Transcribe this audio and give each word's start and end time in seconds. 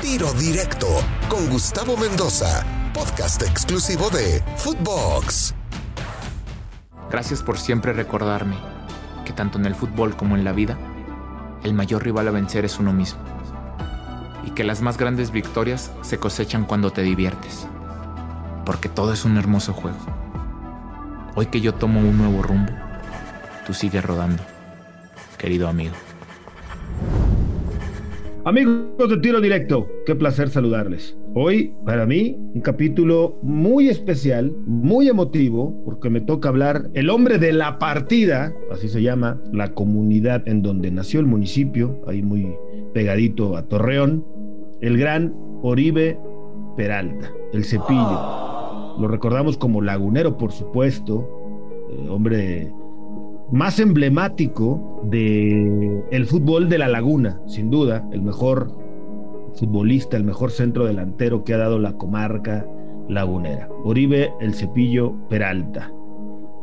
Tiro 0.00 0.32
Directo 0.34 0.86
con 1.28 1.48
Gustavo 1.48 1.96
Mendoza, 1.96 2.64
podcast 2.92 3.42
exclusivo 3.42 4.10
de 4.10 4.42
Footbox. 4.56 5.54
Gracias 7.10 7.42
por 7.42 7.58
siempre 7.58 7.94
recordarme 7.94 8.56
que 9.24 9.32
tanto 9.32 9.58
en 9.58 9.64
el 9.64 9.74
fútbol 9.74 10.14
como 10.14 10.36
en 10.36 10.44
la 10.44 10.52
vida, 10.52 10.76
el 11.64 11.72
mayor 11.72 12.04
rival 12.04 12.28
a 12.28 12.30
vencer 12.30 12.64
es 12.64 12.78
uno 12.78 12.92
mismo. 12.92 13.20
Y 14.44 14.50
que 14.50 14.64
las 14.64 14.82
más 14.82 14.98
grandes 14.98 15.30
victorias 15.30 15.90
se 16.02 16.18
cosechan 16.18 16.66
cuando 16.66 16.90
te 16.90 17.02
diviertes. 17.02 17.66
Porque 18.66 18.88
todo 18.88 19.14
es 19.14 19.24
un 19.24 19.38
hermoso 19.38 19.72
juego. 19.72 19.98
Hoy 21.34 21.46
que 21.46 21.60
yo 21.60 21.74
tomo 21.74 22.00
un 22.00 22.18
nuevo 22.18 22.42
rumbo, 22.42 22.72
tú 23.66 23.72
sigues 23.72 24.04
rodando, 24.04 24.42
querido 25.38 25.68
amigo. 25.68 25.94
Amigos 28.46 29.08
de 29.10 29.16
Tiro 29.16 29.40
Directo, 29.40 29.88
qué 30.06 30.14
placer 30.14 30.50
saludarles. 30.50 31.18
Hoy, 31.34 31.74
para 31.84 32.06
mí, 32.06 32.36
un 32.54 32.60
capítulo 32.60 33.40
muy 33.42 33.88
especial, 33.88 34.54
muy 34.66 35.08
emotivo, 35.08 35.82
porque 35.84 36.10
me 36.10 36.20
toca 36.20 36.50
hablar 36.50 36.88
el 36.94 37.10
hombre 37.10 37.38
de 37.38 37.52
la 37.52 37.80
partida, 37.80 38.54
así 38.70 38.88
se 38.88 39.02
llama, 39.02 39.42
la 39.52 39.74
comunidad 39.74 40.46
en 40.46 40.62
donde 40.62 40.92
nació 40.92 41.18
el 41.18 41.26
municipio, 41.26 42.00
ahí 42.06 42.22
muy 42.22 42.54
pegadito 42.94 43.56
a 43.56 43.64
Torreón, 43.64 44.24
el 44.80 44.96
gran 44.96 45.34
Oribe 45.62 46.16
Peralta, 46.76 47.32
el 47.52 47.64
cepillo. 47.64 48.96
Lo 49.00 49.08
recordamos 49.08 49.58
como 49.58 49.82
lagunero, 49.82 50.38
por 50.38 50.52
supuesto, 50.52 51.28
eh, 51.90 52.08
hombre 52.08 52.72
más 53.50 53.78
emblemático 53.78 55.00
de 55.04 56.02
el 56.10 56.26
fútbol 56.26 56.68
de 56.68 56.78
la 56.78 56.88
Laguna, 56.88 57.40
sin 57.46 57.70
duda, 57.70 58.06
el 58.12 58.22
mejor 58.22 58.72
futbolista, 59.54 60.16
el 60.16 60.24
mejor 60.24 60.50
centro 60.50 60.84
delantero 60.84 61.44
que 61.44 61.54
ha 61.54 61.58
dado 61.58 61.78
la 61.78 61.92
comarca 61.94 62.66
lagunera. 63.08 63.68
Oribe 63.84 64.32
El 64.40 64.54
Cepillo 64.54 65.14
Peralta. 65.28 65.92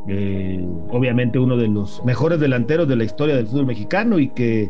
Eh, 0.08 0.66
obviamente 0.90 1.40
uno 1.40 1.56
de 1.56 1.70
los 1.70 2.04
mejores 2.04 2.40
delanteros 2.40 2.88
de 2.90 2.98
la 2.98 3.06
historia 3.06 3.36
del 3.36 3.48
fútbol 3.48 3.68
mexicano 3.68 4.20
y 4.20 4.30
que 4.30 4.70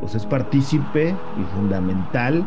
pues, 0.00 0.14
es 0.14 0.24
partícipe 0.26 1.08
y 1.08 1.56
fundamental 1.56 2.44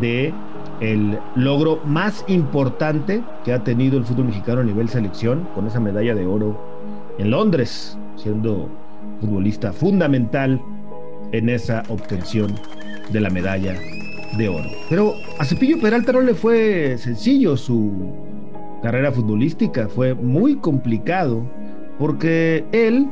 de 0.00 0.32
el 0.80 1.18
logro 1.34 1.80
más 1.84 2.24
importante 2.28 3.22
que 3.44 3.52
ha 3.52 3.64
tenido 3.64 3.98
el 3.98 4.04
fútbol 4.04 4.26
mexicano 4.26 4.60
a 4.60 4.64
nivel 4.64 4.88
selección 4.88 5.48
con 5.54 5.66
esa 5.66 5.80
medalla 5.80 6.14
de 6.14 6.24
oro 6.24 6.56
en 7.18 7.32
Londres 7.32 7.98
siendo 8.22 8.68
futbolista 9.20 9.72
fundamental 9.72 10.60
en 11.32 11.48
esa 11.48 11.82
obtención 11.88 12.54
de 13.12 13.20
la 13.20 13.30
medalla 13.30 13.74
de 14.36 14.48
oro. 14.48 14.68
Pero 14.88 15.14
a 15.38 15.44
Cepillo 15.44 15.80
Peralta 15.80 16.12
no 16.12 16.20
le 16.20 16.34
fue 16.34 16.96
sencillo 16.98 17.56
su 17.56 18.12
carrera 18.82 19.12
futbolística, 19.12 19.88
fue 19.88 20.14
muy 20.14 20.56
complicado 20.56 21.44
porque 21.98 22.64
él 22.72 23.06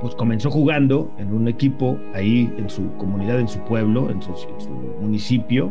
pues 0.00 0.14
comenzó 0.14 0.50
jugando 0.50 1.12
en 1.18 1.32
un 1.32 1.48
equipo 1.48 1.98
ahí 2.14 2.52
en 2.56 2.70
su 2.70 2.92
comunidad, 2.96 3.38
en 3.40 3.48
su 3.48 3.58
pueblo, 3.60 4.10
en 4.10 4.22
su, 4.22 4.30
en 4.30 4.60
su 4.60 4.70
municipio, 5.00 5.70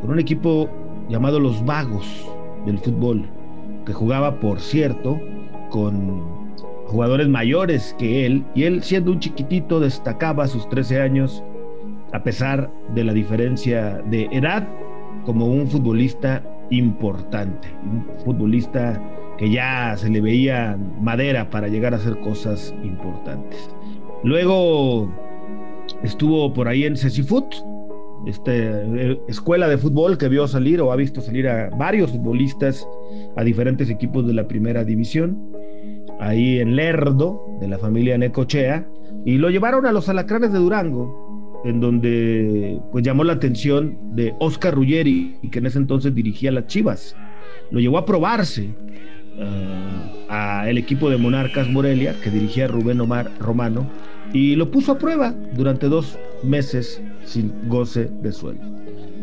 con 0.00 0.10
un 0.10 0.18
equipo 0.18 0.68
llamado 1.08 1.38
Los 1.38 1.64
Vagos 1.64 2.28
del 2.66 2.78
fútbol, 2.78 3.26
que 3.86 3.92
jugaba, 3.92 4.40
por 4.40 4.60
cierto, 4.60 5.20
con 5.70 6.43
jugadores 6.86 7.28
mayores 7.28 7.94
que 7.98 8.26
él, 8.26 8.44
y 8.54 8.64
él 8.64 8.82
siendo 8.82 9.10
un 9.10 9.20
chiquitito 9.20 9.80
destacaba 9.80 10.44
a 10.44 10.48
sus 10.48 10.68
13 10.68 11.00
años, 11.00 11.42
a 12.12 12.22
pesar 12.22 12.70
de 12.94 13.04
la 13.04 13.12
diferencia 13.12 14.02
de 14.10 14.28
edad, 14.30 14.66
como 15.24 15.46
un 15.46 15.66
futbolista 15.68 16.42
importante, 16.70 17.68
un 17.82 18.06
futbolista 18.24 19.00
que 19.38 19.50
ya 19.50 19.96
se 19.96 20.08
le 20.10 20.20
veía 20.20 20.78
madera 21.00 21.50
para 21.50 21.68
llegar 21.68 21.92
a 21.94 21.96
hacer 21.96 22.18
cosas 22.20 22.74
importantes. 22.84 23.70
Luego 24.22 25.12
estuvo 26.02 26.52
por 26.52 26.68
ahí 26.68 26.84
en 26.84 26.96
Cecifut, 26.96 27.54
este, 28.26 29.20
escuela 29.28 29.68
de 29.68 29.76
fútbol 29.76 30.16
que 30.16 30.28
vio 30.28 30.46
salir 30.46 30.80
o 30.80 30.92
ha 30.92 30.96
visto 30.96 31.20
salir 31.20 31.48
a 31.48 31.68
varios 31.70 32.10
futbolistas 32.10 32.86
a 33.36 33.44
diferentes 33.44 33.90
equipos 33.90 34.26
de 34.26 34.32
la 34.32 34.48
primera 34.48 34.84
división 34.84 35.53
ahí 36.20 36.58
en 36.58 36.76
Lerdo, 36.76 37.44
de 37.60 37.68
la 37.68 37.78
familia 37.78 38.18
Necochea, 38.18 38.86
y 39.24 39.38
lo 39.38 39.50
llevaron 39.50 39.86
a 39.86 39.92
los 39.92 40.08
alacranes 40.08 40.52
de 40.52 40.58
Durango, 40.58 41.62
en 41.64 41.80
donde 41.80 42.78
pues 42.92 43.04
llamó 43.04 43.24
la 43.24 43.34
atención 43.34 43.96
de 44.14 44.34
Oscar 44.38 44.74
Ruggeri, 44.74 45.36
que 45.50 45.58
en 45.58 45.66
ese 45.66 45.78
entonces 45.78 46.14
dirigía 46.14 46.52
las 46.52 46.66
Chivas. 46.66 47.16
Lo 47.70 47.80
llevó 47.80 47.98
a 47.98 48.04
probarse 48.04 48.68
uh, 49.38 50.26
a 50.28 50.68
el 50.68 50.76
equipo 50.76 51.08
de 51.08 51.16
Monarcas 51.16 51.68
Morelia, 51.68 52.14
que 52.22 52.30
dirigía 52.30 52.68
Rubén 52.68 53.00
Omar 53.00 53.30
Romano, 53.40 53.88
y 54.32 54.56
lo 54.56 54.70
puso 54.70 54.92
a 54.92 54.98
prueba 54.98 55.34
durante 55.54 55.88
dos 55.88 56.18
meses 56.42 57.02
sin 57.24 57.68
goce 57.68 58.10
de 58.22 58.32
sueldo. 58.32 58.64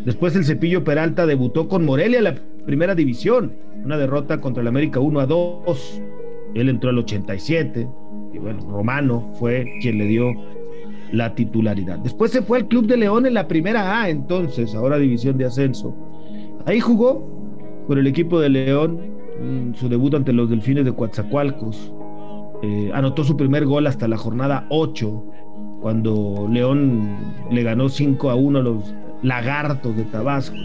Después 0.06 0.36
el 0.36 0.46
Cepillo 0.46 0.84
Peralta 0.84 1.28
debutó 1.28 1.68
con 1.68 1.86
Morelia 1.86 2.18
en 2.18 2.24
la 2.24 2.36
primera 2.66 2.96
división, 2.96 3.54
una 3.84 3.98
derrota 3.98 4.42
contra 4.42 4.62
el 4.62 4.68
América 4.68 5.00
1 5.00 5.20
a 5.20 5.26
2 5.28 6.02
él 6.54 6.70
entró 6.70 6.90
al 6.90 6.98
87 6.98 7.88
y 8.34 8.38
bueno, 8.38 8.62
Romano 8.70 9.30
fue 9.40 9.66
quien 9.82 9.98
le 9.98 10.06
dio 10.06 10.34
la 11.12 11.36
titularidad. 11.36 12.00
Después 12.00 12.32
se 12.32 12.42
fue 12.42 12.60
al 12.60 12.68
Club 12.68 12.88
de 12.88 12.98
León 12.98 13.26
en 13.26 13.34
la 13.34 13.48
primera 13.48 14.02
A, 14.02 14.10
entonces, 14.10 14.74
ahora 14.76 14.98
división 14.98 15.38
de 15.38 15.46
ascenso. 15.46 15.96
Ahí 16.66 16.80
jugó 16.80 17.28
con 17.88 17.98
el 17.98 18.08
equipo 18.08 18.40
de 18.40 18.50
León, 18.50 19.00
mm, 19.42 19.74
su 19.74 19.90
debut 19.90 20.14
ante 20.14 20.32
los 20.32 20.50
Delfines 20.50 20.86
de 20.86 20.94
Coatzacoalcos. 20.94 21.94
Eh, 22.64 22.92
anotó 22.94 23.24
su 23.24 23.36
primer 23.36 23.66
gol 23.66 23.88
hasta 23.88 24.08
la 24.08 24.18
jornada 24.18 24.68
8, 24.70 25.26
cuando 25.82 26.48
León 26.50 27.18
le 27.50 27.64
ganó 27.64 27.90
5 27.90 28.30
a 28.30 28.36
1 28.36 28.60
a 28.60 28.62
los 28.62 28.94
Lagartos 29.24 29.96
de 29.98 30.04
Tabasco. 30.04 30.56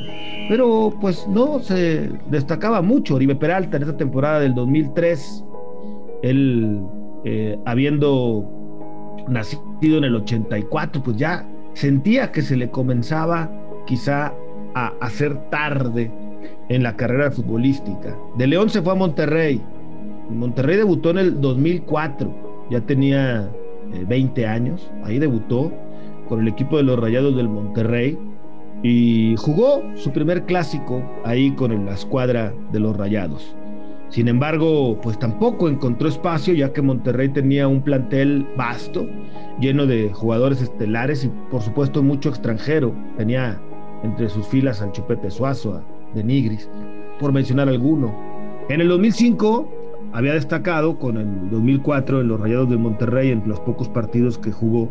Pero 0.48 0.94
pues 1.00 1.26
no 1.28 1.58
se 1.60 2.10
destacaba 2.30 2.82
mucho 2.82 3.16
Oribe 3.16 3.34
Peralta 3.34 3.76
en 3.76 3.82
esa 3.82 3.96
temporada 3.96 4.40
del 4.40 4.54
2003 4.54 5.45
él, 6.22 6.80
eh, 7.24 7.58
habiendo 7.64 8.48
nacido 9.28 9.98
en 9.98 10.04
el 10.04 10.14
84, 10.16 11.02
pues 11.02 11.16
ya 11.16 11.46
sentía 11.74 12.32
que 12.32 12.42
se 12.42 12.56
le 12.56 12.70
comenzaba 12.70 13.50
quizá 13.86 14.32
a 14.74 14.92
hacer 15.00 15.50
tarde 15.50 16.10
en 16.68 16.82
la 16.82 16.96
carrera 16.96 17.30
futbolística. 17.30 18.16
De 18.36 18.46
León 18.46 18.70
se 18.70 18.82
fue 18.82 18.92
a 18.92 18.96
Monterrey. 18.96 19.60
Monterrey 20.30 20.76
debutó 20.76 21.10
en 21.10 21.18
el 21.18 21.40
2004, 21.40 22.66
ya 22.70 22.80
tenía 22.80 23.48
20 24.08 24.40
eh, 24.40 24.46
años, 24.46 24.90
ahí 25.04 25.18
debutó 25.18 25.72
con 26.28 26.40
el 26.40 26.48
equipo 26.48 26.76
de 26.76 26.82
los 26.82 26.98
Rayados 26.98 27.36
del 27.36 27.48
Monterrey 27.48 28.18
y 28.82 29.36
jugó 29.36 29.82
su 29.94 30.12
primer 30.12 30.44
clásico 30.44 31.02
ahí 31.24 31.52
con 31.52 31.86
la 31.86 31.92
escuadra 31.92 32.52
de 32.72 32.80
los 32.80 32.96
Rayados. 32.96 33.56
Sin 34.08 34.28
embargo, 34.28 35.00
pues 35.02 35.18
tampoco 35.18 35.68
encontró 35.68 36.08
espacio 36.08 36.54
ya 36.54 36.72
que 36.72 36.82
Monterrey 36.82 37.28
tenía 37.28 37.66
un 37.68 37.82
plantel 37.82 38.46
vasto, 38.56 39.06
lleno 39.60 39.86
de 39.86 40.10
jugadores 40.12 40.62
estelares 40.62 41.24
y 41.24 41.30
por 41.50 41.62
supuesto 41.62 42.02
mucho 42.02 42.28
extranjero. 42.28 42.94
Tenía 43.16 43.60
entre 44.02 44.28
sus 44.28 44.46
filas 44.46 44.80
al 44.80 44.92
Chupete 44.92 45.30
Suazo, 45.30 45.82
de 46.14 46.22
Nigris, 46.22 46.70
por 47.18 47.32
mencionar 47.32 47.68
alguno. 47.68 48.14
En 48.68 48.80
el 48.80 48.88
2005 48.88 49.68
había 50.12 50.34
destacado 50.34 50.98
con 50.98 51.16
el 51.16 51.50
2004 51.50 52.20
en 52.20 52.28
los 52.28 52.40
Rayados 52.40 52.70
de 52.70 52.76
Monterrey 52.76 53.30
en 53.30 53.42
los 53.46 53.60
pocos 53.60 53.88
partidos 53.88 54.38
que 54.38 54.52
jugó 54.52 54.88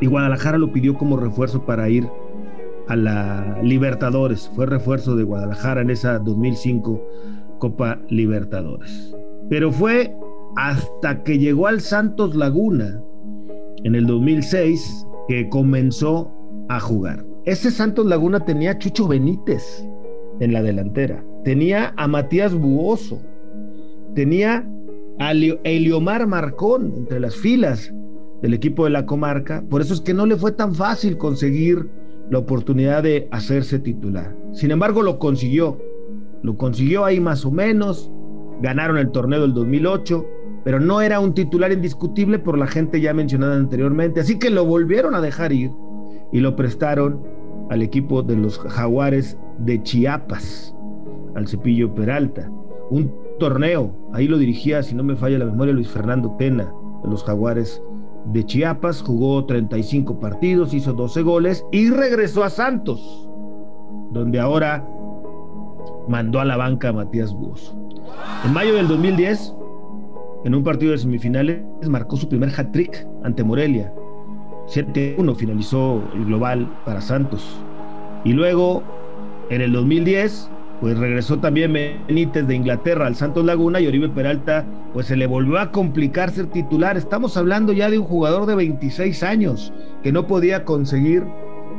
y 0.00 0.06
Guadalajara 0.06 0.58
lo 0.58 0.72
pidió 0.72 0.94
como 0.94 1.16
refuerzo 1.16 1.64
para 1.64 1.88
ir 1.88 2.08
a 2.88 2.96
la 2.96 3.58
Libertadores. 3.62 4.50
Fue 4.54 4.66
refuerzo 4.66 5.14
de 5.14 5.24
Guadalajara 5.24 5.82
en 5.82 5.90
esa 5.90 6.18
2005 6.18 7.02
Copa 7.60 8.02
Libertadores. 8.08 9.14
Pero 9.48 9.70
fue 9.70 10.12
hasta 10.56 11.22
que 11.22 11.38
llegó 11.38 11.68
al 11.68 11.80
Santos 11.80 12.34
Laguna 12.34 13.00
en 13.84 13.94
el 13.94 14.06
2006 14.06 15.06
que 15.28 15.48
comenzó 15.48 16.32
a 16.68 16.80
jugar. 16.80 17.24
Ese 17.44 17.70
Santos 17.70 18.06
Laguna 18.06 18.44
tenía 18.44 18.72
a 18.72 18.78
Chucho 18.78 19.06
Benítez 19.06 19.86
en 20.40 20.52
la 20.52 20.62
delantera, 20.62 21.24
tenía 21.44 21.94
a 21.96 22.08
Matías 22.08 22.54
Buoso, 22.54 23.20
tenía 24.14 24.68
a 25.18 25.32
Eliomar 25.32 26.26
Marcón 26.26 26.92
entre 26.96 27.20
las 27.20 27.36
filas 27.36 27.94
del 28.42 28.54
equipo 28.54 28.84
de 28.84 28.90
la 28.90 29.06
comarca. 29.06 29.62
Por 29.68 29.82
eso 29.82 29.94
es 29.94 30.00
que 30.00 30.14
no 30.14 30.26
le 30.26 30.36
fue 30.36 30.52
tan 30.52 30.74
fácil 30.74 31.18
conseguir 31.18 31.88
la 32.30 32.38
oportunidad 32.38 33.02
de 33.02 33.28
hacerse 33.30 33.78
titular. 33.78 34.34
Sin 34.52 34.70
embargo, 34.70 35.02
lo 35.02 35.18
consiguió 35.18 35.78
lo 36.42 36.56
consiguió 36.56 37.04
ahí 37.04 37.20
más 37.20 37.44
o 37.44 37.50
menos, 37.50 38.10
ganaron 38.60 38.98
el 38.98 39.10
torneo 39.10 39.40
del 39.42 39.54
2008, 39.54 40.26
pero 40.64 40.80
no 40.80 41.00
era 41.00 41.20
un 41.20 41.34
titular 41.34 41.72
indiscutible 41.72 42.38
por 42.38 42.58
la 42.58 42.66
gente 42.66 43.00
ya 43.00 43.14
mencionada 43.14 43.56
anteriormente, 43.56 44.20
así 44.20 44.38
que 44.38 44.50
lo 44.50 44.64
volvieron 44.64 45.14
a 45.14 45.20
dejar 45.20 45.52
ir 45.52 45.70
y 46.32 46.40
lo 46.40 46.56
prestaron 46.56 47.22
al 47.70 47.82
equipo 47.82 48.22
de 48.22 48.36
los 48.36 48.58
Jaguares 48.58 49.38
de 49.58 49.82
Chiapas, 49.82 50.74
al 51.34 51.48
Cepillo 51.48 51.94
Peralta. 51.94 52.50
Un 52.90 53.12
torneo, 53.38 53.94
ahí 54.12 54.26
lo 54.26 54.38
dirigía, 54.38 54.82
si 54.82 54.94
no 54.94 55.02
me 55.02 55.16
falla 55.16 55.38
la 55.38 55.46
memoria, 55.46 55.72
Luis 55.72 55.88
Fernando 55.88 56.34
Tena, 56.38 56.72
de 57.02 57.10
los 57.10 57.24
Jaguares 57.24 57.82
de 58.26 58.44
Chiapas, 58.44 59.02
jugó 59.02 59.46
35 59.46 60.18
partidos, 60.20 60.74
hizo 60.74 60.92
12 60.92 61.22
goles 61.22 61.64
y 61.72 61.90
regresó 61.90 62.44
a 62.44 62.50
Santos, 62.50 63.28
donde 64.10 64.40
ahora 64.40 64.86
mandó 66.10 66.40
a 66.40 66.44
la 66.44 66.56
banca 66.56 66.88
a 66.88 66.92
Matías 66.92 67.32
Búhos. 67.32 67.72
En 68.44 68.52
mayo 68.52 68.74
del 68.74 68.88
2010, 68.88 69.54
en 70.44 70.54
un 70.56 70.64
partido 70.64 70.90
de 70.90 70.98
semifinales, 70.98 71.62
marcó 71.86 72.16
su 72.16 72.28
primer 72.28 72.50
hat-trick 72.50 73.06
ante 73.22 73.44
Morelia. 73.44 73.92
7-1 74.66 75.36
finalizó 75.36 76.02
el 76.14 76.24
global 76.24 76.68
para 76.84 77.00
Santos. 77.00 77.56
Y 78.24 78.32
luego, 78.32 78.82
en 79.50 79.60
el 79.60 79.72
2010, 79.72 80.50
pues 80.80 80.98
regresó 80.98 81.38
también 81.38 81.72
Benítez 81.72 82.44
de 82.44 82.56
Inglaterra 82.56 83.06
al 83.06 83.14
Santos 83.14 83.44
Laguna 83.44 83.80
y 83.80 83.86
Oribe 83.86 84.08
Peralta, 84.08 84.66
pues 84.92 85.06
se 85.06 85.16
le 85.16 85.28
volvió 85.28 85.60
a 85.60 85.70
complicar 85.70 86.30
ser 86.30 86.46
titular. 86.46 86.96
Estamos 86.96 87.36
hablando 87.36 87.72
ya 87.72 87.88
de 87.88 88.00
un 88.00 88.04
jugador 88.04 88.46
de 88.46 88.56
26 88.56 89.22
años 89.22 89.72
que 90.02 90.10
no 90.10 90.26
podía 90.26 90.64
conseguir 90.64 91.22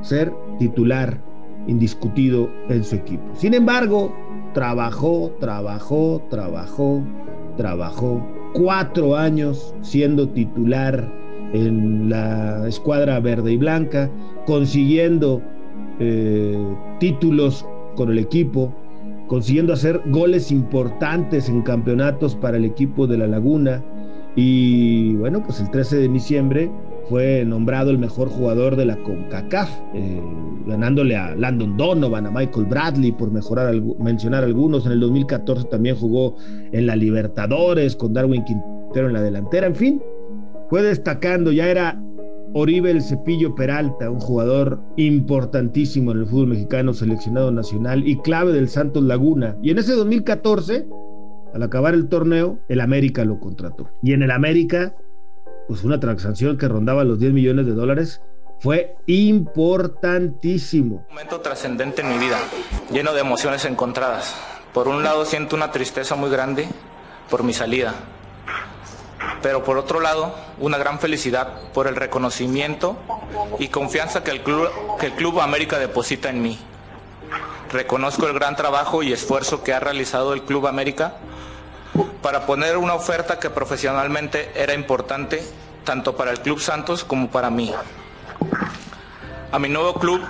ser 0.02 0.32
titular 0.58 1.31
indiscutido 1.68 2.50
en 2.70 2.84
su 2.84 2.96
equipo. 2.96 3.24
Sin 3.34 3.54
embargo, 3.54 4.14
trabajó, 4.54 5.32
trabajó, 5.40 6.22
trabajó, 6.30 7.04
trabajó 7.58 8.28
cuatro 8.54 9.16
años 9.16 9.74
siendo 9.82 10.28
titular 10.30 11.10
en 11.54 12.10
la 12.10 12.68
escuadra 12.68 13.20
verde 13.20 13.54
y 13.54 13.58
blanca, 13.58 14.10
consiguiendo 14.46 15.42
eh, 16.00 16.58
títulos 17.00 17.66
con 17.96 18.10
el 18.10 18.20
equipo, 18.20 18.74
consiguiendo 19.28 19.74
hacer 19.74 20.02
goles 20.08 20.52
importantes 20.52 21.50
en 21.50 21.62
campeonatos 21.62 22.36
para 22.36 22.58
el 22.58 22.66
equipo 22.66 23.08
de 23.08 23.18
La 23.18 23.28
Laguna. 23.28 23.84
Y 24.36 25.16
bueno, 25.16 25.44
pues 25.44 25.60
el 25.60 25.70
13 25.72 25.98
de 25.98 26.08
diciembre 26.08 26.72
fue 27.12 27.44
nombrado 27.44 27.92
el 27.92 27.98
mejor 27.98 28.30
jugador 28.30 28.78
de 28.78 28.86
la 28.86 28.96
CONCACAF, 29.04 29.70
eh, 29.94 30.22
ganándole 30.66 31.18
a 31.18 31.36
Landon 31.36 31.76
Donovan, 31.76 32.26
a 32.26 32.32
Michael 32.32 32.68
Bradley, 32.68 33.12
por 33.12 33.30
mejorar, 33.32 33.76
mencionar 34.00 34.46
algunos. 34.46 34.86
En 34.86 34.94
el 34.94 35.02
2014 35.02 35.66
también 35.66 35.98
jugó 35.98 36.38
en 36.72 36.88
la 36.88 36.96
Libertadores 36.96 37.98
con 37.98 38.14
Darwin 38.14 38.46
Quintero 38.46 39.08
en 39.08 39.14
la 39.14 39.22
delantera. 39.22 39.68
En 39.68 39.76
fin, 39.76 40.02
fue 40.70 40.84
destacando, 40.84 41.52
ya 41.52 41.68
era 41.68 42.02
Oribe 42.54 42.92
el 42.92 43.02
Cepillo 43.02 43.56
Peralta, 43.56 44.10
un 44.10 44.22
jugador 44.22 44.82
importantísimo 44.96 46.14
en 46.14 46.20
el 46.20 46.28
fútbol 46.28 46.48
mexicano, 46.48 46.94
seleccionado 46.94 47.52
nacional 47.52 48.08
y 48.08 48.16
clave 48.20 48.54
del 48.54 48.70
Santos 48.70 49.04
Laguna. 49.04 49.58
Y 49.62 49.72
en 49.72 49.80
ese 49.80 49.96
2014, 49.96 50.88
al 51.54 51.62
acabar 51.62 51.94
el 51.94 52.08
torneo, 52.08 52.60
el 52.70 52.80
América 52.80 53.26
lo 53.26 53.38
contrató. 53.42 53.90
Y 54.02 54.14
en 54.14 54.24
el 54.24 54.32
América 54.32 54.96
pues 55.72 55.86
una 55.86 56.02
transacción 56.02 56.58
que 56.58 56.68
rondaba 56.68 57.06
los 57.06 57.18
10 57.18 57.32
millones 57.32 57.66
de 57.66 57.72
dólares, 57.72 58.22
fue 58.60 58.98
importantísimo. 59.06 61.06
Un 61.08 61.16
momento 61.16 61.40
trascendente 61.40 62.02
en 62.02 62.10
mi 62.10 62.18
vida, 62.18 62.38
lleno 62.92 63.14
de 63.14 63.22
emociones 63.22 63.64
encontradas. 63.64 64.36
Por 64.74 64.90
un 64.90 65.02
lado 65.02 65.24
siento 65.24 65.56
una 65.56 65.72
tristeza 65.72 66.18
muy 66.18 66.30
grande 66.30 66.68
por 67.30 67.44
mi 67.44 67.54
salida, 67.54 67.94
pero 69.42 69.64
por 69.64 69.78
otro 69.78 70.02
lado 70.02 70.36
una 70.60 70.78
gran 70.78 71.00
felicidad 71.00 71.72
por 71.74 71.88
el 71.88 71.96
reconocimiento 71.96 72.98
y 73.58 73.70
confianza 73.70 74.26
que 74.26 74.32
el 74.32 74.44
Club, 74.44 74.68
que 75.00 75.06
el 75.06 75.14
Club 75.14 75.40
América 75.40 75.80
deposita 75.80 76.30
en 76.30 76.42
mí. 76.42 76.60
Reconozco 77.72 78.28
el 78.28 78.34
gran 78.34 78.58
trabajo 78.58 79.04
y 79.04 79.14
esfuerzo 79.14 79.64
que 79.64 79.72
ha 79.72 79.80
realizado 79.80 80.34
el 80.34 80.44
Club 80.44 80.68
América 80.68 81.14
para 82.22 82.46
poner 82.46 82.78
una 82.78 82.94
oferta 82.94 83.40
que 83.40 83.50
profesionalmente 83.50 84.52
era 84.56 84.74
importante 84.74 85.44
tanto 85.84 86.16
para 86.16 86.32
el 86.32 86.40
Club 86.40 86.60
Santos 86.60 87.04
como 87.04 87.30
para 87.30 87.50
mí. 87.50 87.74
A 89.52 89.60
mi 89.60 89.70
nuevo 89.70 89.96
club 89.96 90.22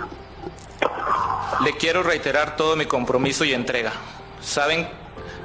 le 1.63 1.77
quiero 1.77 2.01
reiterar 2.01 2.55
todo 2.55 2.75
mi 2.75 2.85
compromiso 2.85 3.45
y 3.45 3.53
entrega. 3.53 3.93
Saben 4.41 4.87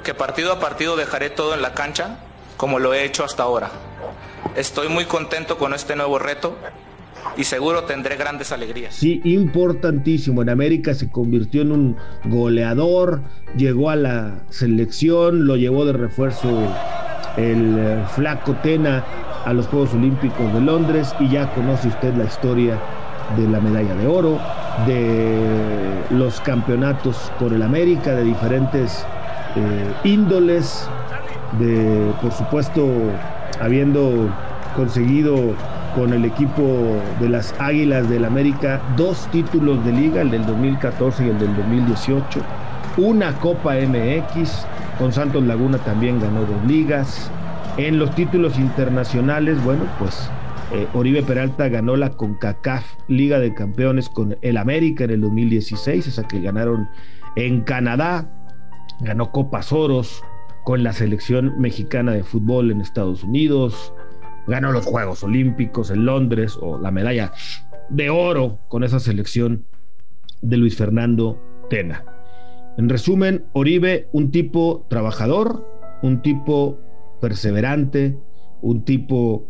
que 0.03 0.13
partido 0.13 0.51
a 0.51 0.59
partido 0.59 0.95
dejaré 0.95 1.29
todo 1.29 1.53
en 1.53 1.61
la 1.61 1.73
cancha 1.73 2.17
como 2.55 2.79
lo 2.79 2.93
he 2.93 3.03
hecho 3.03 3.23
hasta 3.23 3.43
ahora. 3.43 3.69
Estoy 4.55 4.89
muy 4.89 5.05
contento 5.05 5.57
con 5.57 5.73
este 5.73 5.95
nuevo 5.95 6.17
reto 6.17 6.57
y 7.35 7.43
seguro 7.43 7.83
tendré 7.83 8.15
grandes 8.15 8.51
alegrías. 8.51 8.95
Sí, 8.95 9.21
importantísimo. 9.23 10.41
En 10.41 10.49
América 10.49 10.93
se 10.93 11.09
convirtió 11.09 11.61
en 11.61 11.71
un 11.71 11.97
goleador, 12.25 13.21
llegó 13.55 13.89
a 13.89 13.95
la 13.95 14.43
selección, 14.49 15.45
lo 15.45 15.55
llevó 15.55 15.85
de 15.85 15.93
refuerzo 15.93 16.49
el 17.37 17.77
eh, 17.77 18.03
flaco 18.15 18.55
Tena 18.63 19.03
a 19.45 19.53
los 19.53 19.67
Juegos 19.67 19.93
Olímpicos 19.93 20.53
de 20.53 20.61
Londres 20.61 21.13
y 21.19 21.29
ya 21.29 21.53
conoce 21.53 21.87
usted 21.87 22.13
la 22.15 22.25
historia 22.25 22.79
de 23.35 23.47
la 23.47 23.59
medalla 23.59 23.93
de 23.95 24.07
oro, 24.07 24.39
de 24.85 26.03
los 26.11 26.39
campeonatos 26.41 27.31
por 27.39 27.53
el 27.53 27.61
América, 27.61 28.15
de 28.15 28.23
diferentes 28.23 29.05
eh, 29.55 29.93
índoles, 30.03 30.87
de 31.59 32.11
por 32.21 32.31
supuesto 32.31 32.87
habiendo 33.59 34.29
conseguido 34.75 35.55
con 35.97 36.13
el 36.13 36.25
equipo 36.25 37.01
de 37.19 37.27
las 37.27 37.55
Águilas 37.59 38.07
del 38.07 38.23
América 38.23 38.79
dos 38.95 39.27
títulos 39.31 39.83
de 39.83 39.91
liga, 39.91 40.21
el 40.21 40.29
del 40.29 40.45
2014 40.45 41.25
y 41.25 41.29
el 41.29 41.39
del 41.39 41.55
2018, 41.55 42.39
una 42.97 43.33
Copa 43.39 43.73
MX, 43.73 44.67
con 44.99 45.11
Santos 45.11 45.43
Laguna 45.43 45.79
también 45.79 46.21
ganó 46.21 46.41
dos 46.41 46.63
ligas. 46.67 47.31
En 47.77 47.97
los 47.97 48.13
títulos 48.13 48.59
internacionales, 48.59 49.63
bueno, 49.63 49.85
pues 49.97 50.29
eh, 50.71 50.85
Oribe 50.93 51.23
Peralta 51.23 51.67
ganó 51.67 51.95
la 51.95 52.11
CONCACAF 52.11 52.85
Liga 53.07 53.39
de 53.39 53.55
Campeones 53.55 54.07
con 54.07 54.37
el 54.43 54.57
América 54.57 55.05
en 55.05 55.09
el 55.09 55.21
2016, 55.21 56.05
esa 56.05 56.27
que 56.27 56.41
ganaron 56.41 56.89
en 57.35 57.61
Canadá, 57.61 58.29
ganó 58.99 59.31
Copas 59.31 59.73
Oros 59.73 60.23
con 60.63 60.83
la 60.83 60.93
selección 60.93 61.59
mexicana 61.59 62.11
de 62.11 62.23
fútbol 62.23 62.69
en 62.69 62.81
Estados 62.81 63.23
Unidos, 63.23 63.93
ganó 64.47 64.71
los 64.71 64.85
Juegos 64.85 65.23
Olímpicos 65.23 65.91
en 65.91 66.05
Londres 66.05 66.57
o 66.59 66.79
la 66.79 66.91
medalla 66.91 67.33
de 67.89 68.09
oro 68.09 68.59
con 68.67 68.83
esa 68.83 68.99
selección 68.99 69.65
de 70.41 70.57
Luis 70.57 70.75
Fernando 70.75 71.41
Tena. 71.69 72.03
En 72.77 72.89
resumen, 72.89 73.45
Oribe, 73.53 74.07
un 74.11 74.31
tipo 74.31 74.85
trabajador, 74.89 75.67
un 76.03 76.21
tipo 76.21 76.79
perseverante, 77.19 78.17
un 78.61 78.83
tipo 78.85 79.47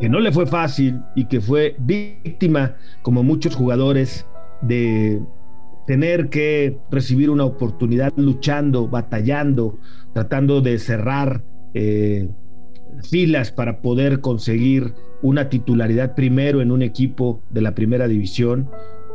que 0.00 0.08
no 0.08 0.18
le 0.18 0.32
fue 0.32 0.46
fácil 0.46 1.00
y 1.14 1.26
que 1.26 1.40
fue 1.40 1.76
víctima, 1.78 2.76
como 3.02 3.22
muchos 3.22 3.54
jugadores, 3.54 4.26
de 4.60 5.22
tener 5.86 6.28
que 6.28 6.78
recibir 6.90 7.30
una 7.30 7.44
oportunidad 7.44 8.12
luchando, 8.16 8.88
batallando, 8.88 9.78
tratando 10.12 10.60
de 10.60 10.78
cerrar 10.78 11.44
eh, 11.74 12.28
filas 13.08 13.52
para 13.52 13.80
poder 13.80 14.20
conseguir 14.20 14.94
una 15.22 15.48
titularidad 15.48 16.14
primero 16.14 16.60
en 16.60 16.70
un 16.70 16.82
equipo 16.82 17.42
de 17.50 17.62
la 17.62 17.74
primera 17.74 18.08
división, 18.08 18.68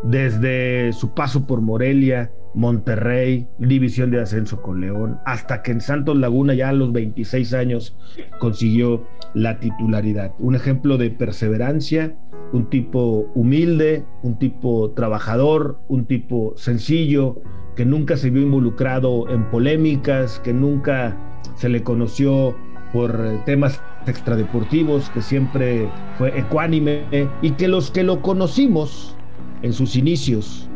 desde 0.04 0.94
su 0.94 1.14
paso 1.14 1.48
por 1.48 1.62
Morelia, 1.62 2.32
Monterrey, 2.54 3.48
división 3.60 4.10
de 4.10 4.22
ascenso 4.22 4.62
con 4.62 4.82
León, 4.82 5.20
hasta 5.26 5.62
que 5.62 5.72
en 5.72 5.82
Santos 5.82 6.18
Laguna 6.18 6.54
ya 6.54 6.70
a 6.70 6.74
los 6.74 6.92
26 6.92 7.54
años 7.54 7.96
consiguió 8.40 9.06
la 9.34 9.60
titularidad. 9.60 10.34
Un 10.40 10.56
ejemplo 10.56 10.98
de 10.98 11.12
perseverancia, 11.12 12.18
un 12.54 12.70
tipo 12.70 13.30
humilde, 13.36 14.06
un 14.24 14.40
tipo 14.40 14.92
trabajador, 14.92 15.80
un 15.88 16.06
tipo 16.06 16.54
sencillo, 16.56 17.42
que 17.76 17.86
nunca 17.86 18.18
se 18.18 18.32
vio 18.32 18.42
involucrado 18.42 19.30
en 19.30 19.52
polémicas, 19.52 20.40
que 20.40 20.54
nunca 20.54 21.16
se 21.56 21.70
le 21.70 21.84
conoció 21.84 22.56
por 22.94 23.44
temas 23.46 23.82
extradeportivos, 24.06 25.10
que 25.10 25.22
siempre 25.22 25.90
fue 26.18 26.38
ecuánime 26.38 27.04
y 27.42 27.52
que 27.52 27.68
los 27.68 27.92
que 27.92 28.04
lo 28.04 28.22
conocimos 28.22 29.16
en 29.62 29.74
sus 29.74 29.96
inicios 29.96 30.68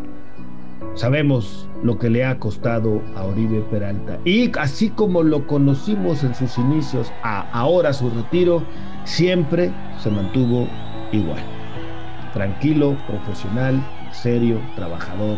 sabemos 0.96 1.68
lo 1.84 1.98
que 1.98 2.10
le 2.10 2.26
ha 2.26 2.38
costado 2.38 3.02
a 3.16 3.24
Oribe 3.24 3.62
Peralta. 3.72 4.20
Y 4.26 4.52
así 4.58 4.90
como 4.90 5.24
lo 5.24 5.48
conocimos 5.48 6.24
en 6.24 6.36
sus 6.36 6.58
inicios, 6.58 7.12
a 7.24 7.50
ahora 7.52 7.94
su 7.94 8.10
retiro, 8.10 8.64
siempre 9.04 9.72
se 10.00 10.12
mantuvo 10.12 10.68
igual. 11.12 11.42
Tranquilo, 12.34 12.96
profesional, 13.08 13.84
serio, 14.12 14.60
trabajador. 14.76 15.38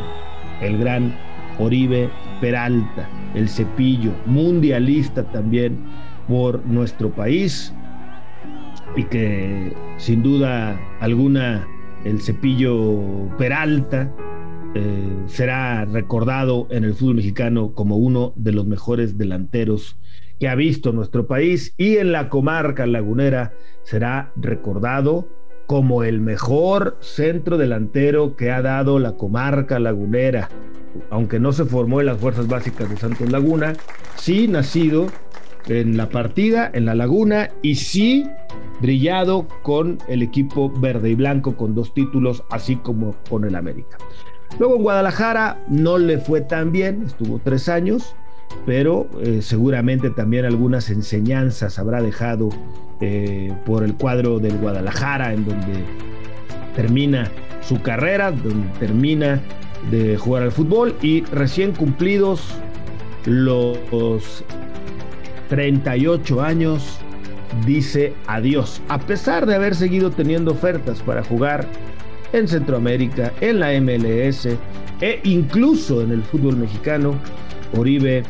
El 0.61 0.77
gran 0.77 1.15
Oribe 1.59 2.09
Peralta, 2.41 3.07
el 3.35 3.47
cepillo, 3.47 4.11
mundialista 4.25 5.23
también 5.23 5.79
por 6.27 6.65
nuestro 6.65 7.11
país 7.11 7.73
y 8.95 9.03
que 9.05 9.73
sin 9.97 10.23
duda 10.23 10.79
alguna 10.99 11.67
el 12.05 12.21
cepillo 12.21 13.29
Peralta 13.37 14.11
eh, 14.75 15.23
será 15.27 15.85
recordado 15.85 16.67
en 16.69 16.83
el 16.83 16.93
fútbol 16.93 17.15
mexicano 17.15 17.73
como 17.73 17.97
uno 17.97 18.33
de 18.35 18.51
los 18.51 18.65
mejores 18.65 19.17
delanteros 19.17 19.97
que 20.39 20.49
ha 20.49 20.55
visto 20.55 20.91
nuestro 20.91 21.27
país 21.27 21.73
y 21.77 21.97
en 21.97 22.11
la 22.11 22.29
comarca 22.29 22.85
lagunera 22.85 23.53
será 23.83 24.31
recordado 24.35 25.27
como 25.67 26.03
el 26.03 26.19
mejor 26.19 26.97
centro 26.99 27.57
delantero 27.57 28.35
que 28.35 28.51
ha 28.51 28.61
dado 28.61 28.99
la 28.99 29.13
comarca 29.13 29.79
lagunera. 29.79 30.49
Aunque 31.09 31.39
no 31.39 31.53
se 31.53 31.65
formó 31.65 32.01
en 32.01 32.07
las 32.07 32.17
fuerzas 32.17 32.47
básicas 32.47 32.89
de 32.89 32.97
Santos 32.97 33.31
Laguna, 33.31 33.73
sí 34.15 34.47
nacido 34.47 35.07
en 35.67 35.97
la 35.97 36.09
partida, 36.09 36.69
en 36.73 36.85
la 36.85 36.95
laguna, 36.95 37.49
y 37.61 37.75
sí 37.75 38.27
brillado 38.81 39.47
con 39.61 39.97
el 40.07 40.21
equipo 40.21 40.69
verde 40.69 41.11
y 41.11 41.15
blanco 41.15 41.55
con 41.55 41.73
dos 41.73 41.93
títulos, 41.93 42.43
así 42.49 42.75
como 42.75 43.15
con 43.29 43.45
el 43.45 43.55
América. 43.55 43.97
Luego 44.59 44.75
en 44.75 44.83
Guadalajara 44.83 45.63
no 45.67 45.97
le 45.97 46.17
fue 46.17 46.41
tan 46.41 46.71
bien, 46.71 47.03
estuvo 47.03 47.39
tres 47.43 47.69
años, 47.69 48.15
pero 48.65 49.07
eh, 49.21 49.41
seguramente 49.41 50.09
también 50.09 50.45
algunas 50.45 50.89
enseñanzas 50.89 51.79
habrá 51.79 52.01
dejado 52.01 52.49
eh, 53.01 53.53
por 53.65 53.83
el 53.83 53.95
cuadro 53.95 54.39
del 54.39 54.57
Guadalajara, 54.57 55.33
en 55.33 55.45
donde 55.45 55.83
termina 56.75 57.31
su 57.61 57.81
carrera, 57.81 58.31
donde 58.31 58.67
termina 58.79 59.41
de 59.89 60.17
jugar 60.17 60.43
al 60.43 60.51
fútbol 60.51 60.95
y 61.01 61.21
recién 61.25 61.73
cumplidos 61.73 62.53
los 63.25 64.43
38 65.49 66.41
años 66.41 66.99
dice 67.65 68.13
adiós, 68.27 68.81
a 68.87 68.99
pesar 68.99 69.45
de 69.45 69.55
haber 69.55 69.75
seguido 69.75 70.11
teniendo 70.11 70.51
ofertas 70.51 71.01
para 71.01 71.23
jugar 71.23 71.67
en 72.31 72.47
Centroamérica, 72.47 73.31
en 73.41 73.59
la 73.59 73.71
MLS 73.79 74.47
e 75.01 75.19
incluso 75.23 76.01
en 76.01 76.11
el 76.11 76.23
fútbol 76.23 76.57
mexicano, 76.57 77.15
Oribe 77.77 78.23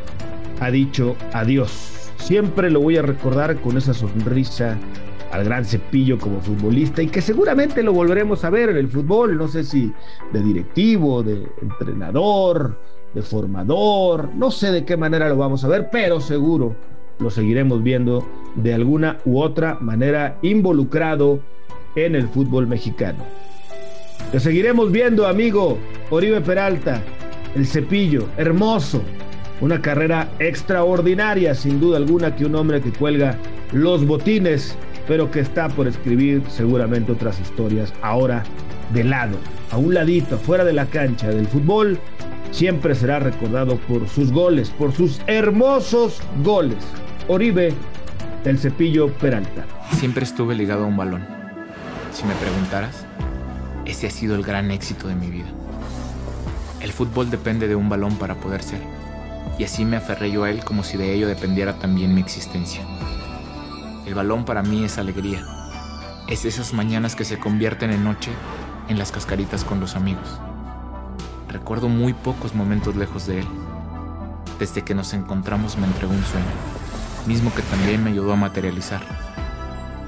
ha 0.60 0.72
dicho 0.72 1.16
adiós. 1.34 2.12
Siempre 2.18 2.70
lo 2.70 2.82
voy 2.82 2.98
a 2.98 3.02
recordar 3.02 3.60
con 3.62 3.78
esa 3.78 3.94
sonrisa 3.94 4.78
al 5.32 5.44
gran 5.44 5.66
cepillo 5.66 6.20
como 6.20 6.40
futbolista 6.42 7.02
y 7.02 7.08
que 7.08 7.22
seguramente 7.22 7.82
lo 7.82 7.92
volveremos 7.92 8.44
a 8.46 8.50
ver 8.50 8.70
en 8.70 8.78
el 8.78 8.88
fútbol, 8.88 9.38
no 9.38 9.48
sé 9.48 9.64
si 9.64 9.92
de 10.32 10.44
directivo, 10.44 11.24
de 11.24 11.48
entrenador, 11.62 12.80
de 13.14 13.22
formador, 13.22 14.30
no 14.36 14.52
sé 14.52 14.72
de 14.72 14.86
qué 14.86 14.96
manera 14.96 15.28
lo 15.30 15.38
vamos 15.38 15.64
a 15.64 15.68
ver, 15.68 15.90
pero 15.92 16.22
seguro 16.22 16.76
lo 17.24 17.32
seguiremos 17.32 17.82
viendo 17.82 18.28
de 18.56 18.74
alguna 18.74 19.18
u 19.26 19.42
otra 19.42 19.78
manera 19.80 20.38
involucrado 20.42 21.40
en 21.96 22.16
el 22.16 22.28
fútbol 22.28 22.68
mexicano. 22.68 23.24
Te 24.32 24.40
seguiremos 24.40 24.92
viendo, 24.92 25.26
amigo 25.26 25.78
Oribe 26.10 26.42
Peralta, 26.42 27.02
el 27.56 27.66
cepillo, 27.66 28.28
hermoso, 28.38 29.02
una 29.62 29.82
carrera 29.82 30.30
extraordinaria, 30.40 31.56
sin 31.56 31.80
duda 31.80 31.98
alguna, 31.98 32.36
que 32.36 32.46
un 32.46 32.56
hombre 32.56 32.82
que 32.82 32.92
cuelga 32.92 33.38
los 33.72 34.06
botines, 34.06 34.76
pero 35.08 35.32
que 35.32 35.40
está 35.40 35.70
por 35.70 35.88
escribir 35.88 36.42
seguramente 36.50 37.14
otras 37.14 37.40
historias 37.40 37.94
ahora 38.02 38.44
de 38.94 39.04
lado, 39.06 39.38
a 39.72 39.78
un 39.78 39.94
ladito, 39.94 40.38
fuera 40.38 40.66
de 40.66 40.74
la 40.74 40.88
cancha 40.88 41.30
del 41.30 41.48
fútbol, 41.48 41.98
siempre 42.52 42.96
será 42.96 43.20
recordado 43.20 43.78
por 43.88 44.08
sus 44.10 44.32
goles, 44.32 44.70
por 44.72 44.92
sus 44.92 45.22
hermosos 45.28 46.22
goles. 46.44 46.84
Oribe, 47.30 47.74
el 48.44 48.60
cepillo 48.60 49.08
Peralta. 49.14 49.64
Siempre 49.94 50.26
estuve 50.26 50.56
ligado 50.56 50.84
a 50.84 50.88
un 50.88 50.98
balón. 50.98 51.26
Si 52.12 52.26
me 52.26 52.34
preguntaras, 52.36 53.06
ese 53.86 54.08
ha 54.08 54.12
sido 54.12 54.36
el 54.36 54.44
gran 54.44 54.72
éxito 54.72 55.08
de 55.08 55.16
mi 55.16 55.30
vida. 55.30 55.48
El 56.82 56.92
fútbol 56.92 57.32
depende 57.32 57.70
de 57.70 57.78
un 57.78 57.88
balón 57.88 58.18
para 58.18 58.36
poder 58.36 58.62
ser, 58.62 58.82
y 59.58 59.64
así 59.64 59.86
me 59.86 59.96
aferré 59.96 60.32
yo 60.32 60.44
a 60.44 60.50
él 60.50 60.66
como 60.66 60.84
si 60.84 60.98
de 60.98 61.14
ello 61.14 61.30
dependiera 61.30 61.80
también 61.80 62.14
mi 62.14 62.20
existencia. 62.20 62.82
El 64.06 64.16
balón 64.16 64.44
para 64.44 64.62
mí 64.62 64.84
es 64.84 64.98
alegría, 64.98 65.46
es 66.28 66.44
esas 66.44 66.74
mañanas 66.74 67.16
que 67.16 67.24
se 67.24 67.40
convierten 67.40 67.92
en 67.92 68.04
noche 68.04 68.32
en 68.90 69.00
las 69.00 69.14
cascaritas 69.14 69.64
con 69.64 69.80
los 69.80 69.96
amigos. 69.96 70.42
Recuerdo 71.48 71.88
muy 71.88 72.12
pocos 72.12 72.54
momentos 72.54 72.98
lejos 72.98 73.28
de 73.28 73.40
él. 73.40 73.48
Desde 74.60 74.82
que 74.82 74.94
nos 74.94 75.14
encontramos 75.14 75.78
me 75.78 75.88
entregó 75.88 76.12
un 76.12 76.26
sueño 76.26 76.83
mismo 77.28 77.54
que 77.54 77.62
también 77.64 78.04
me 78.04 78.12
ayudó 78.12 78.34
a 78.34 78.38
materializar, 78.38 79.02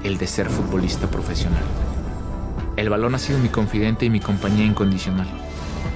el 0.02 0.18
de 0.18 0.26
ser 0.26 0.48
futbolista 0.48 1.06
profesional. 1.06 1.62
El 2.76 2.90
balón 2.90 3.14
ha 3.14 3.18
sido 3.18 3.38
mi 3.38 3.48
confidente 3.48 4.04
y 4.04 4.10
mi 4.10 4.20
compañía 4.20 4.64
incondicional. 4.64 5.26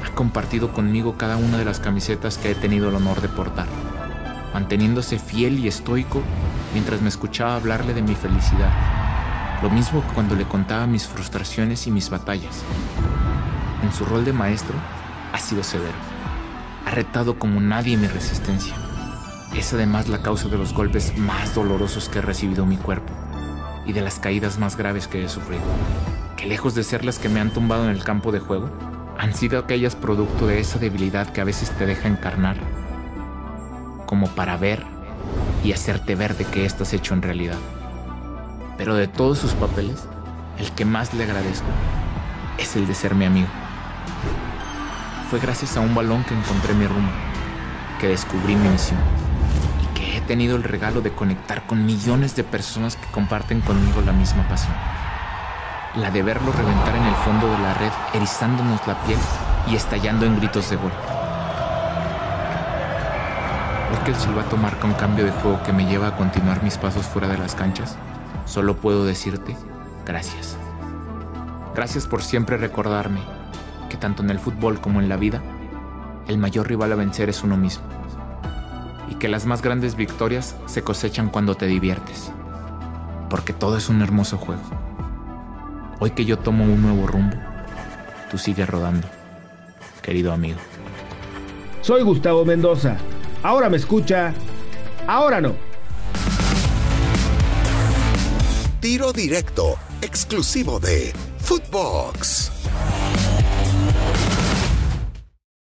Ha 0.06 0.14
compartido 0.14 0.72
conmigo 0.72 1.16
cada 1.16 1.36
una 1.36 1.58
de 1.58 1.64
las 1.64 1.80
camisetas 1.80 2.38
que 2.38 2.50
he 2.50 2.54
tenido 2.54 2.88
el 2.88 2.94
honor 2.94 3.20
de 3.20 3.28
portar, 3.28 3.66
manteniéndose 4.54 5.18
fiel 5.18 5.58
y 5.58 5.68
estoico 5.68 6.22
mientras 6.72 7.02
me 7.02 7.08
escuchaba 7.08 7.56
hablarle 7.56 7.92
de 7.92 8.02
mi 8.02 8.14
felicidad. 8.14 8.70
Lo 9.62 9.68
mismo 9.68 10.02
que 10.06 10.14
cuando 10.14 10.34
le 10.34 10.44
contaba 10.44 10.86
mis 10.86 11.06
frustraciones 11.06 11.86
y 11.86 11.90
mis 11.90 12.08
batallas. 12.08 12.62
En 13.82 13.92
su 13.92 14.04
rol 14.04 14.24
de 14.24 14.32
maestro, 14.32 14.74
ha 15.32 15.38
sido 15.38 15.62
severo. 15.62 15.98
Ha 16.86 16.90
retado 16.92 17.38
como 17.38 17.60
nadie 17.60 17.96
mi 17.96 18.06
resistencia 18.06 18.74
es 19.58 19.72
además 19.72 20.08
la 20.08 20.22
causa 20.22 20.48
de 20.48 20.56
los 20.56 20.72
golpes 20.72 21.16
más 21.18 21.54
dolorosos 21.54 22.08
que 22.08 22.20
ha 22.20 22.22
recibido 22.22 22.66
mi 22.66 22.76
cuerpo 22.76 23.12
y 23.84 23.92
de 23.92 24.00
las 24.00 24.18
caídas 24.20 24.58
más 24.58 24.76
graves 24.76 25.08
que 25.08 25.24
he 25.24 25.28
sufrido, 25.28 25.62
que 26.36 26.46
lejos 26.46 26.74
de 26.74 26.84
ser 26.84 27.04
las 27.04 27.18
que 27.18 27.28
me 27.28 27.40
han 27.40 27.50
tumbado 27.50 27.84
en 27.84 27.90
el 27.90 28.04
campo 28.04 28.30
de 28.30 28.38
juego, 28.38 28.70
han 29.18 29.34
sido 29.34 29.58
aquellas 29.58 29.96
producto 29.96 30.46
de 30.46 30.60
esa 30.60 30.78
debilidad 30.78 31.30
que 31.30 31.40
a 31.40 31.44
veces 31.44 31.70
te 31.70 31.86
deja 31.86 32.08
encarnar, 32.08 32.56
como 34.06 34.28
para 34.28 34.56
ver 34.56 34.84
y 35.64 35.72
hacerte 35.72 36.14
ver 36.14 36.36
de 36.36 36.44
qué 36.44 36.64
estás 36.64 36.92
hecho 36.92 37.14
en 37.14 37.22
realidad. 37.22 37.58
Pero 38.78 38.94
de 38.94 39.08
todos 39.08 39.38
sus 39.38 39.52
papeles, 39.54 40.06
el 40.58 40.70
que 40.72 40.84
más 40.84 41.12
le 41.12 41.24
agradezco 41.24 41.68
es 42.56 42.76
el 42.76 42.86
de 42.86 42.94
ser 42.94 43.14
mi 43.14 43.24
amigo. 43.24 43.48
Fue 45.28 45.38
gracias 45.38 45.76
a 45.76 45.80
un 45.80 45.94
balón 45.94 46.24
que 46.24 46.34
encontré 46.34 46.74
mi 46.74 46.86
rumbo, 46.86 47.12
que 48.00 48.08
descubrí 48.08 48.54
mi 48.54 48.68
misión 48.68 49.19
tenido 50.30 50.54
el 50.54 50.62
regalo 50.62 51.00
de 51.00 51.10
conectar 51.10 51.66
con 51.66 51.84
millones 51.84 52.36
de 52.36 52.44
personas 52.44 52.94
que 52.94 53.10
comparten 53.10 53.60
conmigo 53.62 54.00
la 54.00 54.12
misma 54.12 54.46
pasión. 54.46 54.72
La 55.96 56.12
de 56.12 56.22
verlo 56.22 56.52
reventar 56.52 56.94
en 56.94 57.02
el 57.02 57.14
fondo 57.16 57.50
de 57.50 57.58
la 57.58 57.74
red, 57.74 57.90
erizándonos 58.14 58.86
la 58.86 58.94
piel 59.02 59.18
y 59.66 59.74
estallando 59.74 60.26
en 60.26 60.36
gritos 60.36 60.70
de 60.70 60.76
gol. 60.76 60.92
Porque 63.90 64.12
el 64.12 64.16
silbato 64.18 64.56
marca 64.56 64.86
un 64.86 64.94
cambio 64.94 65.24
de 65.24 65.32
juego 65.32 65.60
que 65.64 65.72
me 65.72 65.86
lleva 65.86 66.06
a 66.06 66.16
continuar 66.16 66.62
mis 66.62 66.78
pasos 66.78 67.06
fuera 67.06 67.26
de 67.26 67.36
las 67.36 67.56
canchas, 67.56 67.96
solo 68.44 68.76
puedo 68.76 69.04
decirte 69.04 69.56
gracias. 70.06 70.56
Gracias 71.74 72.06
por 72.06 72.22
siempre 72.22 72.56
recordarme 72.56 73.18
que 73.88 73.96
tanto 73.96 74.22
en 74.22 74.30
el 74.30 74.38
fútbol 74.38 74.80
como 74.80 75.00
en 75.00 75.08
la 75.08 75.16
vida, 75.16 75.42
el 76.28 76.38
mayor 76.38 76.68
rival 76.68 76.92
a 76.92 76.94
vencer 76.94 77.28
es 77.28 77.42
uno 77.42 77.56
mismo 77.56 77.99
que 79.20 79.28
las 79.28 79.46
más 79.46 79.62
grandes 79.62 79.94
victorias 79.94 80.56
se 80.66 80.82
cosechan 80.82 81.28
cuando 81.28 81.54
te 81.54 81.66
diviertes, 81.66 82.32
porque 83.28 83.52
todo 83.52 83.76
es 83.76 83.88
un 83.88 84.00
hermoso 84.02 84.38
juego. 84.38 84.62
Hoy 86.00 86.12
que 86.12 86.24
yo 86.24 86.38
tomo 86.38 86.64
un 86.64 86.82
nuevo 86.82 87.06
rumbo, 87.06 87.36
tú 88.30 88.38
sigues 88.38 88.68
rodando, 88.68 89.06
querido 90.02 90.32
amigo. 90.32 90.58
Soy 91.82 92.02
Gustavo 92.02 92.44
Mendoza. 92.44 92.96
Ahora 93.42 93.68
me 93.68 93.76
escucha, 93.76 94.32
ahora 95.06 95.40
no. 95.40 95.54
Tiro 98.80 99.12
directo, 99.12 99.76
exclusivo 100.00 100.80
de 100.80 101.12
Footbox. 101.40 102.59